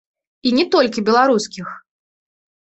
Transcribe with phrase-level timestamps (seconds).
[0.51, 1.67] І не толькі беларускіх.